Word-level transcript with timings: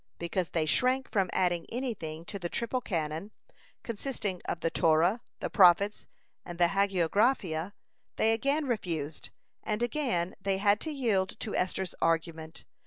Because 0.17 0.49
they 0.49 0.65
shrank 0.65 1.11
from 1.11 1.29
adding 1.31 1.67
anything 1.69 2.25
to 2.25 2.39
the 2.39 2.49
triple 2.49 2.81
Canon, 2.81 3.29
consisting 3.83 4.41
of 4.45 4.61
the 4.61 4.71
Torah, 4.71 5.21
the 5.41 5.49
Prophets, 5.51 6.07
and 6.43 6.57
the 6.57 6.69
Hagiographa, 6.69 7.73
they 8.15 8.33
again 8.33 8.65
refused, 8.65 9.29
and 9.61 9.83
again 9.83 10.33
they 10.41 10.57
had 10.57 10.79
to 10.79 10.91
yield 10.91 11.39
to 11.41 11.53
Esther's 11.55 11.93
argument. 12.01 12.65